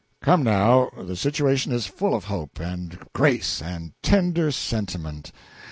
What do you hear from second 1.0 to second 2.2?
situation is full